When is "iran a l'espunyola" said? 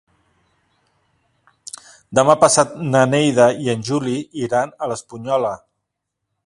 4.49-5.55